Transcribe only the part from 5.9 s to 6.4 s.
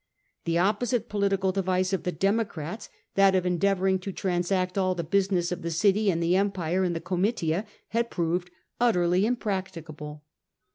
and the